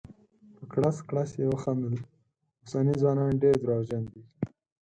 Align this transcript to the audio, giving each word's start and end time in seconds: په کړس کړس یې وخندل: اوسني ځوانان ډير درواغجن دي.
په 0.55 0.63
کړس 0.71 0.97
کړس 1.07 1.31
یې 1.39 1.45
وخندل: 1.53 1.95
اوسني 2.61 2.93
ځوانان 3.01 3.31
ډير 3.43 3.55
درواغجن 3.59 4.03
دي. 4.11 4.21